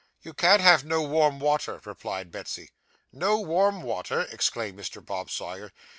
'You 0.23 0.33
can't 0.33 0.61
have 0.63 0.83
no 0.83 1.03
warm 1.03 1.37
water,' 1.39 1.79
replied 1.85 2.31
Betsy. 2.31 2.71
'No 3.13 3.39
warm 3.39 3.83
water!' 3.83 4.25
exclaimed 4.31 4.79
Mr. 4.79 5.05
Bob 5.05 5.29
Sawyer. 5.29 5.71